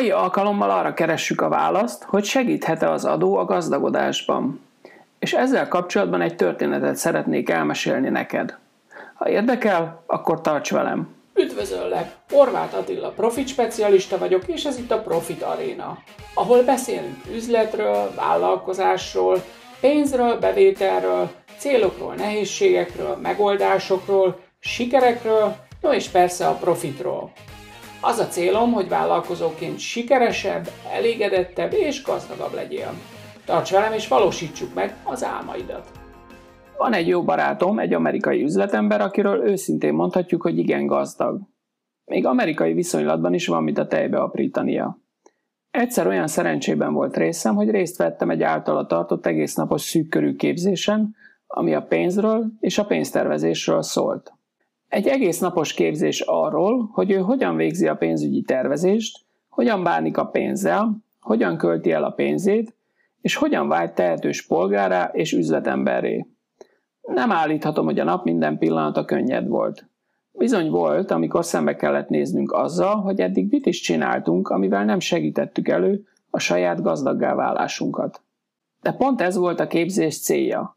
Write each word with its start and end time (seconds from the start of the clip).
mai 0.00 0.10
alkalommal 0.10 0.70
arra 0.70 0.94
keressük 0.94 1.40
a 1.40 1.48
választ, 1.48 2.02
hogy 2.02 2.24
segíthet-e 2.24 2.90
az 2.90 3.04
adó 3.04 3.36
a 3.36 3.44
gazdagodásban. 3.44 4.60
És 5.18 5.32
ezzel 5.32 5.68
kapcsolatban 5.68 6.20
egy 6.20 6.36
történetet 6.36 6.96
szeretnék 6.96 7.50
elmesélni 7.50 8.08
neked. 8.08 8.58
Ha 9.14 9.28
érdekel, 9.28 10.02
akkor 10.06 10.40
tarts 10.40 10.70
velem! 10.70 11.08
Üdvözöllek! 11.34 12.14
Horváth 12.30 12.76
Attila 12.76 13.08
profit 13.08 13.48
specialista 13.48 14.18
vagyok, 14.18 14.42
és 14.46 14.64
ez 14.64 14.78
itt 14.78 14.90
a 14.90 15.02
Profit 15.02 15.42
Arena, 15.42 15.98
ahol 16.34 16.62
beszélünk 16.62 17.16
üzletről, 17.34 18.12
vállalkozásról, 18.16 19.42
pénzről, 19.80 20.38
bevételről, 20.38 21.30
célokról, 21.58 22.14
nehézségekről, 22.14 23.18
megoldásokról, 23.22 24.38
sikerekről, 24.60 25.56
no 25.80 25.92
és 25.92 26.08
persze 26.08 26.46
a 26.46 26.54
profitról. 26.54 27.32
Az 28.02 28.18
a 28.18 28.26
célom, 28.26 28.72
hogy 28.72 28.88
vállalkozóként 28.88 29.78
sikeresebb, 29.78 30.68
elégedettebb 30.92 31.72
és 31.72 32.02
gazdagabb 32.02 32.54
legyél. 32.54 32.92
Tarts 33.44 33.70
velem 33.70 33.92
és 33.92 34.08
valósítsuk 34.08 34.74
meg 34.74 34.96
az 35.04 35.24
álmaidat! 35.24 35.90
Van 36.76 36.92
egy 36.92 37.08
jó 37.08 37.22
barátom, 37.22 37.78
egy 37.78 37.94
amerikai 37.94 38.42
üzletember, 38.42 39.00
akiről 39.00 39.48
őszintén 39.48 39.94
mondhatjuk, 39.94 40.42
hogy 40.42 40.58
igen 40.58 40.86
gazdag. 40.86 41.40
Még 42.04 42.26
amerikai 42.26 42.72
viszonylatban 42.72 43.34
is 43.34 43.46
van, 43.46 43.62
mint 43.62 43.78
a 43.78 43.86
tejbe 43.86 44.18
aprítania. 44.18 44.98
Egyszer 45.70 46.06
olyan 46.06 46.26
szerencsében 46.26 46.92
volt 46.92 47.16
részem, 47.16 47.54
hogy 47.54 47.70
részt 47.70 47.96
vettem 47.96 48.30
egy 48.30 48.42
általa 48.42 48.86
tartott 48.86 49.26
egésznapos 49.26 49.82
szűkkörű 49.82 50.36
képzésen, 50.36 51.14
ami 51.46 51.74
a 51.74 51.82
pénzről 51.82 52.46
és 52.60 52.78
a 52.78 52.84
pénztervezésről 52.84 53.82
szólt. 53.82 54.32
Egy 54.90 55.06
egész 55.06 55.38
napos 55.38 55.72
képzés 55.72 56.20
arról, 56.20 56.90
hogy 56.92 57.10
ő 57.10 57.16
hogyan 57.16 57.56
végzi 57.56 57.88
a 57.88 57.96
pénzügyi 57.96 58.42
tervezést, 58.42 59.18
hogyan 59.48 59.82
bánik 59.82 60.16
a 60.16 60.26
pénzzel, 60.26 60.96
hogyan 61.20 61.56
költi 61.56 61.92
el 61.92 62.04
a 62.04 62.10
pénzét, 62.10 62.74
és 63.20 63.34
hogyan 63.34 63.68
vált 63.68 63.94
tehetős 63.94 64.46
polgárá 64.46 65.10
és 65.12 65.32
üzletemberré. 65.32 66.26
Nem 67.02 67.32
állíthatom, 67.32 67.84
hogy 67.84 67.98
a 67.98 68.04
nap 68.04 68.24
minden 68.24 68.58
pillanata 68.58 69.04
könnyed 69.04 69.48
volt. 69.48 69.88
Bizony 70.32 70.70
volt, 70.70 71.10
amikor 71.10 71.44
szembe 71.44 71.76
kellett 71.76 72.08
néznünk 72.08 72.52
azzal, 72.52 72.96
hogy 72.96 73.20
eddig 73.20 73.50
mit 73.50 73.66
is 73.66 73.80
csináltunk, 73.80 74.48
amivel 74.48 74.84
nem 74.84 75.00
segítettük 75.00 75.68
elő 75.68 76.04
a 76.30 76.38
saját 76.38 76.82
gazdaggá 76.82 77.34
válásunkat. 77.34 78.22
De 78.82 78.92
pont 78.92 79.20
ez 79.20 79.36
volt 79.36 79.60
a 79.60 79.66
képzés 79.66 80.20
célja. 80.20 80.76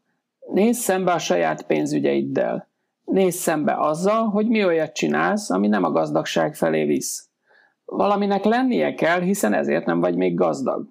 Nézz 0.52 0.78
szembe 0.78 1.12
a 1.12 1.18
saját 1.18 1.66
pénzügyeiddel. 1.66 2.72
Nézz 3.04 3.36
szembe 3.36 3.76
azzal, 3.78 4.28
hogy 4.28 4.48
mi 4.48 4.64
olyat 4.64 4.92
csinálsz, 4.92 5.50
ami 5.50 5.68
nem 5.68 5.84
a 5.84 5.90
gazdagság 5.90 6.54
felé 6.54 6.84
visz. 6.84 7.28
Valaminek 7.84 8.44
lennie 8.44 8.94
kell, 8.94 9.20
hiszen 9.20 9.52
ezért 9.52 9.86
nem 9.86 10.00
vagy 10.00 10.16
még 10.16 10.34
gazdag. 10.34 10.88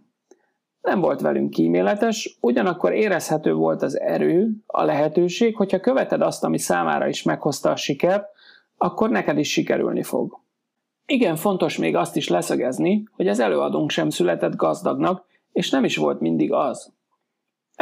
Nem 0.81 0.99
volt 0.99 1.21
velünk 1.21 1.49
kíméletes, 1.49 2.37
ugyanakkor 2.41 2.93
érezhető 2.93 3.53
volt 3.53 3.81
az 3.81 3.99
erő, 3.99 4.49
a 4.65 4.83
lehetőség, 4.83 5.55
hogyha 5.55 5.79
követed 5.79 6.21
azt, 6.21 6.43
ami 6.43 6.57
számára 6.57 7.07
is 7.07 7.23
meghozta 7.23 7.71
a 7.71 7.75
sikert, 7.75 8.29
akkor 8.77 9.09
neked 9.09 9.37
is 9.37 9.51
sikerülni 9.51 10.03
fog. 10.03 10.41
Igen 11.05 11.35
fontos 11.35 11.77
még 11.77 11.95
azt 11.95 12.15
is 12.15 12.27
leszögezni, 12.27 13.03
hogy 13.11 13.27
az 13.27 13.39
előadónk 13.39 13.89
sem 13.89 14.09
született 14.09 14.55
gazdagnak, 14.55 15.25
és 15.51 15.69
nem 15.69 15.83
is 15.83 15.97
volt 15.97 16.19
mindig 16.19 16.53
az. 16.53 16.93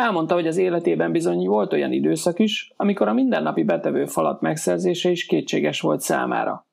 Elmondta, 0.02 0.34
hogy 0.34 0.48
az 0.48 0.58
életében 0.58 1.12
bizony 1.12 1.48
volt 1.48 1.74
olyan 1.74 1.92
időszak 1.92 2.40
is, 2.40 2.74
amikor 2.76 3.08
a 3.08 3.14
mindennapi 3.14 3.64
betevő 3.64 4.06
falat 4.06 4.42
megszerzése 4.42 5.10
is 5.10 5.26
kétséges 5.26 5.82
volt 5.82 6.02
számára. 6.02 6.68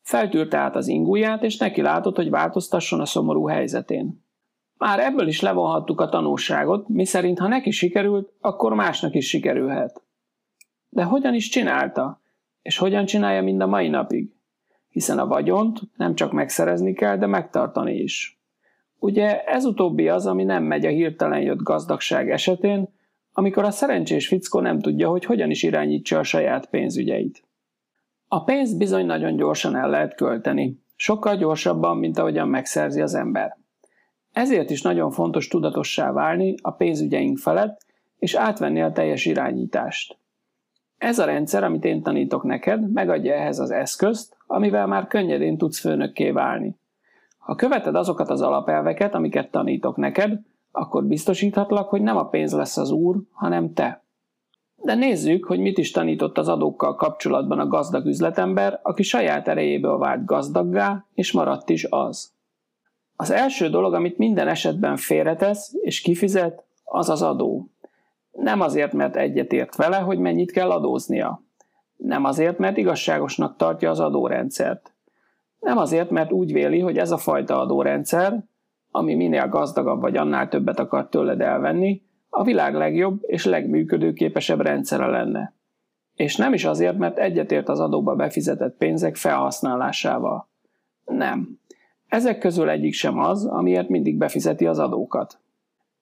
Feltűrte 0.00 0.56
át 0.56 0.76
az 0.76 0.88
ingúját, 0.88 1.42
és 1.42 1.56
neki 1.56 1.82
látott, 1.82 2.16
hogy 2.16 2.30
változtasson 2.30 3.00
a 3.00 3.06
szomorú 3.06 3.46
helyzetén. 3.46 4.24
Már 4.78 5.00
ebből 5.00 5.26
is 5.26 5.40
levonhattuk 5.40 6.00
a 6.00 6.08
tanulságot, 6.08 6.88
miszerint 6.88 7.38
ha 7.38 7.48
neki 7.48 7.70
sikerült, 7.70 8.32
akkor 8.40 8.74
másnak 8.74 9.14
is 9.14 9.28
sikerülhet. 9.28 10.02
De 10.88 11.02
hogyan 11.02 11.34
is 11.34 11.48
csinálta? 11.48 12.20
És 12.62 12.78
hogyan 12.78 13.04
csinálja 13.04 13.42
mind 13.42 13.60
a 13.60 13.66
mai 13.66 13.88
napig? 13.88 14.32
Hiszen 14.88 15.18
a 15.18 15.26
vagyont 15.26 15.80
nem 15.96 16.14
csak 16.14 16.32
megszerezni 16.32 16.92
kell, 16.92 17.16
de 17.16 17.26
megtartani 17.26 17.94
is. 17.94 18.41
Ugye 19.02 19.44
ez 19.44 19.64
utóbbi 19.64 20.08
az, 20.08 20.26
ami 20.26 20.44
nem 20.44 20.64
megy 20.64 20.86
a 20.86 20.88
hirtelen 20.88 21.40
jött 21.40 21.62
gazdagság 21.62 22.30
esetén, 22.30 22.88
amikor 23.32 23.64
a 23.64 23.70
szerencsés 23.70 24.28
fickó 24.28 24.60
nem 24.60 24.80
tudja, 24.80 25.08
hogy 25.08 25.24
hogyan 25.24 25.50
is 25.50 25.62
irányítsa 25.62 26.18
a 26.18 26.22
saját 26.22 26.66
pénzügyeit. 26.66 27.44
A 28.28 28.44
pénzt 28.44 28.78
bizony 28.78 29.06
nagyon 29.06 29.36
gyorsan 29.36 29.76
el 29.76 29.90
lehet 29.90 30.14
költeni, 30.14 30.82
sokkal 30.96 31.36
gyorsabban, 31.36 31.96
mint 31.96 32.18
ahogyan 32.18 32.48
megszerzi 32.48 33.00
az 33.00 33.14
ember. 33.14 33.56
Ezért 34.32 34.70
is 34.70 34.82
nagyon 34.82 35.10
fontos 35.10 35.48
tudatossá 35.48 36.12
válni 36.12 36.54
a 36.62 36.70
pénzügyeink 36.70 37.38
felett, 37.38 37.80
és 38.18 38.34
átvenni 38.34 38.82
a 38.82 38.92
teljes 38.92 39.26
irányítást. 39.26 40.18
Ez 40.98 41.18
a 41.18 41.24
rendszer, 41.24 41.64
amit 41.64 41.84
én 41.84 42.02
tanítok 42.02 42.42
neked, 42.42 42.92
megadja 42.92 43.34
ehhez 43.34 43.58
az 43.58 43.70
eszközt, 43.70 44.36
amivel 44.46 44.86
már 44.86 45.06
könnyedén 45.06 45.58
tudsz 45.58 45.80
főnökké 45.80 46.30
válni. 46.30 46.80
Ha 47.42 47.54
követed 47.54 47.94
azokat 47.94 48.30
az 48.30 48.40
alapelveket, 48.40 49.14
amiket 49.14 49.50
tanítok 49.50 49.96
neked, 49.96 50.40
akkor 50.72 51.04
biztosíthatlak, 51.04 51.88
hogy 51.88 52.02
nem 52.02 52.16
a 52.16 52.28
pénz 52.28 52.52
lesz 52.52 52.76
az 52.76 52.90
úr, 52.90 53.16
hanem 53.32 53.72
te. 53.72 54.02
De 54.76 54.94
nézzük, 54.94 55.44
hogy 55.44 55.58
mit 55.58 55.78
is 55.78 55.90
tanított 55.90 56.38
az 56.38 56.48
adókkal 56.48 56.94
kapcsolatban 56.94 57.58
a 57.58 57.66
gazdag 57.66 58.06
üzletember, 58.06 58.80
aki 58.82 59.02
saját 59.02 59.48
erejéből 59.48 59.98
vált 59.98 60.24
gazdaggá, 60.24 61.04
és 61.14 61.32
maradt 61.32 61.68
is 61.68 61.86
az. 61.90 62.32
Az 63.16 63.30
első 63.30 63.68
dolog, 63.68 63.94
amit 63.94 64.18
minden 64.18 64.48
esetben 64.48 64.96
félretesz 64.96 65.74
és 65.80 66.00
kifizet, 66.00 66.64
az 66.84 67.08
az 67.08 67.22
adó. 67.22 67.68
Nem 68.32 68.60
azért, 68.60 68.92
mert 68.92 69.16
egyetért 69.16 69.76
vele, 69.76 69.96
hogy 69.96 70.18
mennyit 70.18 70.52
kell 70.52 70.70
adóznia. 70.70 71.42
Nem 71.96 72.24
azért, 72.24 72.58
mert 72.58 72.76
igazságosnak 72.76 73.56
tartja 73.56 73.90
az 73.90 74.00
adórendszert. 74.00 74.92
Nem 75.62 75.78
azért, 75.78 76.10
mert 76.10 76.32
úgy 76.32 76.52
véli, 76.52 76.80
hogy 76.80 76.98
ez 76.98 77.10
a 77.10 77.16
fajta 77.16 77.60
adórendszer, 77.60 78.44
ami 78.90 79.14
minél 79.14 79.48
gazdagabb 79.48 80.00
vagy 80.00 80.16
annál 80.16 80.48
többet 80.48 80.78
akar 80.78 81.08
tőled 81.08 81.40
elvenni, 81.40 82.02
a 82.28 82.44
világ 82.44 82.74
legjobb 82.74 83.18
és 83.20 83.44
legműködőképesebb 83.44 84.60
rendszere 84.60 85.06
lenne. 85.06 85.54
És 86.14 86.36
nem 86.36 86.52
is 86.52 86.64
azért, 86.64 86.98
mert 86.98 87.18
egyetért 87.18 87.68
az 87.68 87.80
adóba 87.80 88.14
befizetett 88.14 88.76
pénzek 88.76 89.16
felhasználásával. 89.16 90.48
Nem. 91.04 91.58
Ezek 92.08 92.38
közül 92.38 92.68
egyik 92.68 92.94
sem 92.94 93.18
az, 93.18 93.46
amiért 93.46 93.88
mindig 93.88 94.16
befizeti 94.16 94.66
az 94.66 94.78
adókat. 94.78 95.38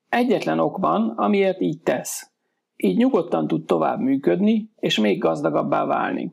Egyetlen 0.08 0.58
ok 0.58 0.78
van, 0.78 1.08
amiért 1.08 1.60
így 1.60 1.80
tesz. 1.80 2.30
Így 2.76 2.96
nyugodtan 2.96 3.46
tud 3.46 3.64
tovább 3.64 4.00
működni, 4.00 4.70
és 4.76 4.98
még 4.98 5.18
gazdagabbá 5.18 5.84
válni. 5.84 6.32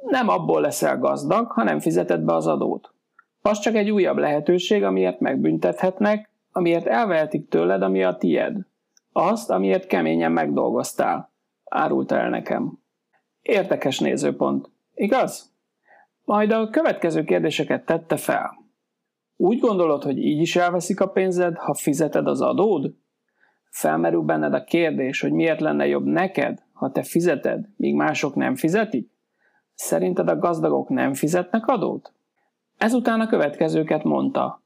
Nem 0.00 0.28
abból 0.28 0.60
leszel 0.60 0.98
gazdag, 0.98 1.50
ha 1.50 1.62
nem 1.62 1.80
fizeted 1.80 2.20
be 2.20 2.34
az 2.34 2.46
adót. 2.46 2.92
Az 3.42 3.58
csak 3.58 3.74
egy 3.74 3.90
újabb 3.90 4.16
lehetőség, 4.16 4.82
amiért 4.82 5.20
megbüntethetnek, 5.20 6.30
amiért 6.52 6.86
elvehetik 6.86 7.48
tőled, 7.48 7.82
ami 7.82 8.02
a 8.02 8.16
tied. 8.16 8.56
Azt, 9.12 9.50
amiért 9.50 9.86
keményen 9.86 10.32
megdolgoztál. 10.32 11.32
Árulta 11.64 12.16
el 12.16 12.28
nekem. 12.28 12.78
Érdekes 13.42 13.98
nézőpont, 13.98 14.70
igaz? 14.94 15.52
Majd 16.24 16.50
a 16.50 16.70
következő 16.70 17.24
kérdéseket 17.24 17.84
tette 17.84 18.16
fel. 18.16 18.58
Úgy 19.36 19.58
gondolod, 19.58 20.02
hogy 20.02 20.18
így 20.18 20.40
is 20.40 20.56
elveszik 20.56 21.00
a 21.00 21.08
pénzed, 21.08 21.56
ha 21.56 21.74
fizeted 21.74 22.26
az 22.26 22.40
adód? 22.40 22.94
Felmerül 23.70 24.22
benned 24.22 24.54
a 24.54 24.64
kérdés, 24.64 25.20
hogy 25.20 25.32
miért 25.32 25.60
lenne 25.60 25.86
jobb 25.86 26.04
neked, 26.04 26.62
ha 26.72 26.90
te 26.90 27.02
fizeted, 27.02 27.68
míg 27.76 27.94
mások 27.94 28.34
nem 28.34 28.54
fizetik? 28.54 29.10
Szerinted 29.80 30.28
a 30.28 30.38
gazdagok 30.38 30.88
nem 30.88 31.14
fizetnek 31.14 31.66
adót? 31.66 32.12
Ezután 32.78 33.20
a 33.20 33.26
következőket 33.26 34.04
mondta. 34.04 34.62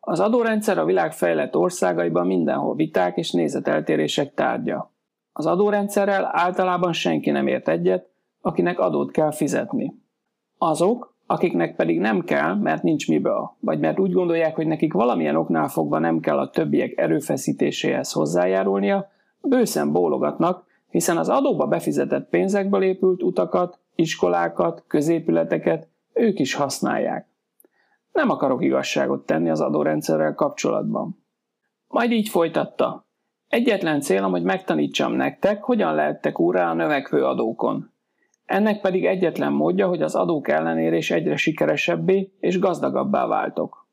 Az 0.00 0.20
adórendszer 0.20 0.78
a 0.78 0.84
világ 0.84 1.12
fejlett 1.12 1.56
országaiban 1.56 2.26
mindenhol 2.26 2.74
viták 2.74 3.16
és 3.16 3.30
nézeteltérések 3.30 4.34
tárgya. 4.34 4.92
Az 5.32 5.46
adórendszerrel 5.46 6.30
általában 6.32 6.92
senki 6.92 7.30
nem 7.30 7.46
ért 7.46 7.68
egyet, 7.68 8.08
akinek 8.40 8.78
adót 8.78 9.10
kell 9.10 9.32
fizetni. 9.32 10.02
Azok, 10.58 11.14
akiknek 11.26 11.76
pedig 11.76 12.00
nem 12.00 12.24
kell, 12.24 12.54
mert 12.54 12.82
nincs 12.82 13.08
miből, 13.08 13.56
vagy 13.60 13.78
mert 13.78 13.98
úgy 13.98 14.12
gondolják, 14.12 14.54
hogy 14.54 14.66
nekik 14.66 14.92
valamilyen 14.92 15.36
oknál 15.36 15.68
fogva 15.68 15.98
nem 15.98 16.20
kell 16.20 16.38
a 16.38 16.50
többiek 16.50 16.98
erőfeszítéséhez 16.98 18.12
hozzájárulnia, 18.12 19.08
bőszen 19.40 19.92
bólogatnak, 19.92 20.64
hiszen 20.90 21.16
az 21.16 21.28
adóba 21.28 21.66
befizetett 21.66 22.28
pénzekből 22.28 22.82
épült 22.82 23.22
utakat, 23.22 23.78
iskolákat, 23.96 24.84
középületeket 24.86 25.88
ők 26.12 26.38
is 26.38 26.54
használják. 26.54 27.28
Nem 28.12 28.30
akarok 28.30 28.62
igazságot 28.62 29.26
tenni 29.26 29.50
az 29.50 29.60
adórendszerrel 29.60 30.34
kapcsolatban. 30.34 31.24
Majd 31.86 32.10
így 32.10 32.28
folytatta. 32.28 33.06
Egyetlen 33.48 34.00
célom, 34.00 34.30
hogy 34.30 34.42
megtanítsam 34.42 35.12
nektek, 35.12 35.62
hogyan 35.62 35.94
lehettek 35.94 36.40
úrá 36.40 36.70
a 36.70 36.74
növekvő 36.74 37.24
adókon. 37.24 37.94
Ennek 38.44 38.80
pedig 38.80 39.06
egyetlen 39.06 39.52
módja, 39.52 39.88
hogy 39.88 40.02
az 40.02 40.14
adók 40.14 40.48
ellenére 40.48 40.96
is 40.96 41.10
egyre 41.10 41.36
sikeresebbé 41.36 42.32
és 42.40 42.58
gazdagabbá 42.58 43.26
váltok. 43.26 43.88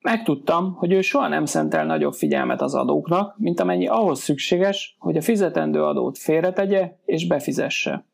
Megtudtam, 0.00 0.74
hogy 0.74 0.92
ő 0.92 1.00
soha 1.00 1.28
nem 1.28 1.44
szentel 1.44 1.86
nagyobb 1.86 2.12
figyelmet 2.12 2.60
az 2.60 2.74
adóknak, 2.74 3.38
mint 3.38 3.60
amennyi 3.60 3.86
ahhoz 3.86 4.20
szükséges, 4.20 4.96
hogy 4.98 5.16
a 5.16 5.22
fizetendő 5.22 5.82
adót 5.82 6.18
félretegye 6.18 6.96
és 7.04 7.26
befizesse. 7.26 8.06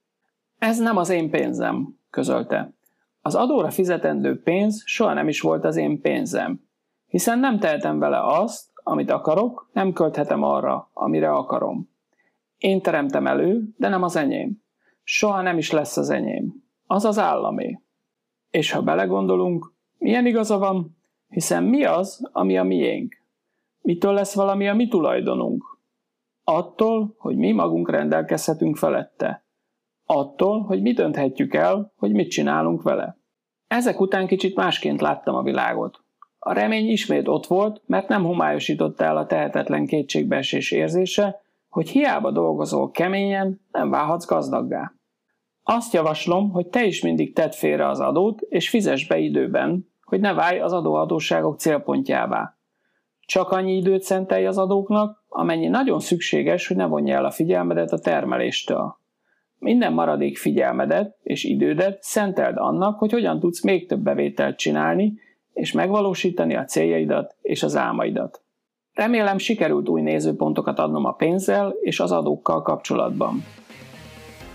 Ez 0.63 0.79
nem 0.79 0.97
az 0.97 1.09
én 1.09 1.31
pénzem, 1.31 1.99
közölte. 2.11 2.73
Az 3.21 3.35
adóra 3.35 3.71
fizetendő 3.71 4.43
pénz 4.43 4.83
soha 4.85 5.13
nem 5.13 5.29
is 5.29 5.41
volt 5.41 5.65
az 5.65 5.77
én 5.77 6.01
pénzem, 6.01 6.61
hiszen 7.07 7.39
nem 7.39 7.59
tehetem 7.59 7.99
vele 7.99 8.21
azt, 8.27 8.71
amit 8.75 9.11
akarok, 9.11 9.71
nem 9.73 9.93
költhetem 9.93 10.43
arra, 10.43 10.91
amire 10.93 11.31
akarom. 11.31 11.91
Én 12.59 12.83
teremtem 12.83 13.27
elő, 13.27 13.63
de 13.77 13.89
nem 13.89 14.03
az 14.03 14.17
enyém. 14.17 14.63
Soha 15.03 15.43
nem 15.43 15.59
is 15.59 15.71
lesz 15.71 15.97
az 15.97 16.11
enyém. 16.11 16.65
Az 16.87 17.05
az 17.05 17.19
államé. 17.19 17.81
És 18.51 18.71
ha 18.71 18.83
belegondolunk, 18.83 19.73
milyen 19.99 20.27
igaza 20.27 20.59
van, 20.59 20.97
hiszen 21.29 21.65
mi 21.65 21.85
az, 21.85 22.29
ami 22.33 22.59
a 22.59 22.63
miénk? 22.63 23.23
Mitől 23.81 24.13
lesz 24.13 24.35
valami 24.35 24.69
a 24.69 24.75
mi 24.75 24.89
tulajdonunk? 24.89 25.79
Attól, 26.45 27.15
hogy 27.19 27.37
mi 27.37 27.53
magunk 27.53 27.91
rendelkezhetünk 27.91 28.77
felette. 28.77 29.43
Attól, 30.05 30.61
hogy 30.61 30.83
mi 30.83 30.93
dönthetjük 30.93 31.55
el, 31.55 31.93
hogy 31.97 32.13
mit 32.13 32.31
csinálunk 32.31 32.83
vele. 32.83 33.19
Ezek 33.67 34.01
után 34.01 34.27
kicsit 34.27 34.57
másként 34.57 35.01
láttam 35.01 35.35
a 35.35 35.43
világot. 35.43 36.05
A 36.39 36.53
remény 36.53 36.89
ismét 36.89 37.29
ott 37.29 37.47
volt, 37.47 37.83
mert 37.87 38.09
nem 38.09 38.25
homályosította 38.25 39.05
el 39.05 39.17
a 39.17 39.27
tehetetlen 39.27 39.87
kétségbeesés 39.87 40.71
érzése, 40.71 41.41
hogy 41.69 41.89
hiába 41.89 42.31
dolgozol 42.31 42.91
keményen, 42.91 43.61
nem 43.71 43.91
válhatsz 43.91 44.27
gazdaggá. 44.27 44.93
Azt 45.63 45.93
javaslom, 45.93 46.51
hogy 46.51 46.67
te 46.67 46.85
is 46.85 47.03
mindig 47.03 47.35
tedd 47.35 47.51
félre 47.51 47.89
az 47.89 48.01
adót, 48.01 48.41
és 48.41 48.69
fizess 48.69 49.07
be 49.07 49.19
időben, 49.19 49.93
hogy 50.05 50.21
ne 50.21 50.33
válj 50.35 50.61
az 50.61 50.73
adóhatóságok 50.73 51.59
célpontjává. 51.59 52.57
Csak 53.21 53.51
annyi 53.51 53.77
időt 53.77 54.03
szentelj 54.03 54.47
az 54.47 54.59
adóknak, 54.59 55.25
amennyi 55.29 55.69
nagyon 55.69 56.01
szükséges, 56.01 56.67
hogy 56.67 56.77
ne 56.77 56.87
vonja 56.87 57.17
el 57.17 57.25
a 57.25 57.31
figyelmedet 57.31 57.93
a 57.93 57.99
termeléstől. 57.99 59.01
Minden 59.63 59.93
maradék 59.93 60.39
figyelmedet 60.39 61.17
és 61.23 61.45
idődet 61.45 62.03
szenteld 62.03 62.57
annak, 62.57 62.99
hogy 62.99 63.13
hogyan 63.13 63.41
tudsz 63.41 63.63
még 63.63 63.87
több 63.87 64.01
bevételt 64.01 64.57
csinálni, 64.57 65.21
és 65.53 65.73
megvalósítani 65.73 66.57
a 66.57 66.65
céljaidat 66.65 67.37
és 67.43 67.63
az 67.63 67.77
álmaidat. 67.77 68.43
Remélem 68.93 69.39
sikerült 69.39 69.89
új 69.89 70.01
nézőpontokat 70.01 70.79
adnom 70.79 71.05
a 71.05 71.13
pénzzel 71.13 71.75
és 71.81 72.01
az 72.01 72.13
adókkal 72.13 72.63
kapcsolatban. 72.63 73.45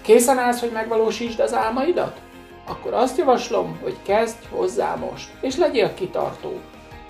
Készen 0.01 0.37
állsz, 0.37 0.59
hogy 0.59 0.71
megvalósítsd 0.73 1.39
az 1.39 1.53
álmaidat? 1.53 2.21
Akkor 2.67 2.93
azt 2.93 3.17
javaslom, 3.17 3.79
hogy 3.83 3.95
kezdj 4.05 4.47
hozzá 4.49 4.95
most, 4.95 5.29
és 5.41 5.57
legyél 5.57 5.93
kitartó. 5.93 6.51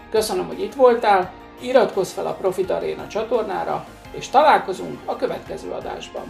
Köszönöm, 0.10 0.46
hogy 0.46 0.62
itt 0.62 0.74
voltál, 0.74 1.34
iratkozz 1.62 2.12
fel 2.12 2.28
a 2.28 2.34
Profit 2.34 2.70
Arena 2.70 3.08
csatornára, 3.08 3.86
és 4.18 4.30
találkozunk 4.30 5.00
a 5.06 5.16
következő 5.16 5.70
adásban. 5.72 6.26